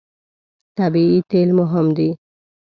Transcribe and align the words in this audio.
طبیعي 0.77 1.19
تېل 1.31 1.49
مهم 1.59 1.85
دي. 1.97 2.09